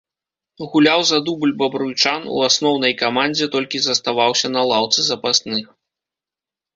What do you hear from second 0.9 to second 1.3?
за